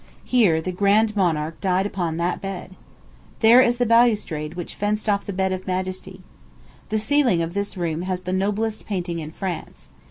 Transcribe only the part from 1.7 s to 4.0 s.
upon that bed. There is the